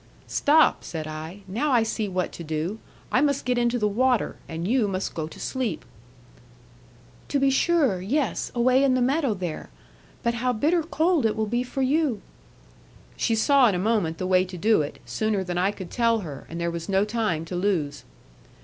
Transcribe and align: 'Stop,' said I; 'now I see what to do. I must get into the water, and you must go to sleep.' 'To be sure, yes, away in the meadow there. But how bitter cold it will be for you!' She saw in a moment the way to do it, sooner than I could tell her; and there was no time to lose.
'Stop,' 0.25 0.83
said 0.83 1.05
I; 1.05 1.41
'now 1.47 1.71
I 1.71 1.83
see 1.83 2.07
what 2.07 2.31
to 2.31 2.43
do. 2.43 2.79
I 3.11 3.21
must 3.21 3.45
get 3.45 3.59
into 3.59 3.77
the 3.77 3.87
water, 3.87 4.35
and 4.49 4.67
you 4.67 4.87
must 4.87 5.13
go 5.13 5.27
to 5.27 5.39
sleep.' 5.39 5.85
'To 7.27 7.37
be 7.39 7.51
sure, 7.51 8.01
yes, 8.01 8.51
away 8.55 8.83
in 8.83 8.95
the 8.95 9.01
meadow 9.03 9.35
there. 9.35 9.69
But 10.23 10.33
how 10.33 10.53
bitter 10.53 10.81
cold 10.81 11.27
it 11.27 11.35
will 11.35 11.45
be 11.45 11.61
for 11.61 11.83
you!' 11.83 12.19
She 13.15 13.35
saw 13.35 13.67
in 13.67 13.75
a 13.75 13.89
moment 13.93 14.17
the 14.17 14.25
way 14.25 14.43
to 14.43 14.57
do 14.57 14.81
it, 14.81 14.97
sooner 15.05 15.43
than 15.43 15.59
I 15.59 15.69
could 15.69 15.91
tell 15.91 16.21
her; 16.21 16.47
and 16.49 16.59
there 16.59 16.71
was 16.71 16.89
no 16.89 17.05
time 17.05 17.45
to 17.45 17.55
lose. 17.55 18.03